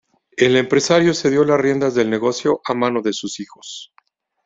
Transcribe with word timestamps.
El 0.35 0.57
empresario 0.57 1.13
cedió 1.13 1.43
las 1.45 1.61
riendas 1.61 1.93
del 1.93 2.09
negocio 2.09 2.59
a 2.65 2.73
manos 2.73 3.03
de 3.03 3.13
sus 3.13 3.39
hijos. 3.39 3.93